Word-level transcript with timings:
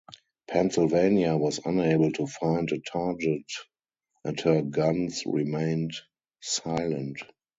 "Pennsylvania" 0.49 1.37
was 1.37 1.59
unable 1.63 2.11
to 2.13 2.25
find 2.25 2.71
a 2.71 2.79
target 2.79 3.45
and 4.23 4.39
her 4.39 4.63
guns 4.63 5.21
remained 5.27 5.93
silent. 6.41 7.19